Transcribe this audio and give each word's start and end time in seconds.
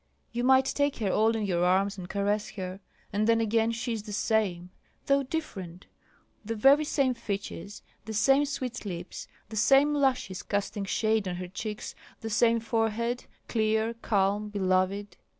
You 0.31 0.43
might 0.43 0.65
take 0.65 0.95
her 0.95 1.11
all 1.11 1.35
in 1.35 1.45
your 1.45 1.63
arms 1.63 1.95
and 1.99 2.09
caress 2.09 2.49
her! 2.55 2.79
And 3.13 3.27
then 3.27 3.39
again 3.39 3.71
she 3.71 3.93
is 3.93 4.01
the 4.01 4.11
same, 4.13 4.71
though 5.05 5.21
different, 5.21 5.85
the 6.43 6.55
very 6.55 6.85
same 6.85 7.13
features, 7.13 7.83
the 8.05 8.13
same 8.15 8.45
sweet 8.45 8.83
lips, 8.83 9.27
the 9.49 9.55
same 9.55 9.93
lashes 9.93 10.41
casting 10.41 10.85
shade 10.85 11.27
on 11.27 11.35
her 11.35 11.47
cheeks, 11.47 11.93
the 12.21 12.31
same 12.31 12.59
forehead, 12.59 13.25
clear, 13.47 13.93
calm, 13.93 14.49
beloved. 14.49 15.17